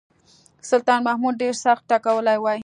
سلطان 0.69 0.99
محمود 1.07 1.35
ډېر 1.41 1.55
سخت 1.65 1.83
ټکولی 1.91 2.37
وای. 2.39 2.59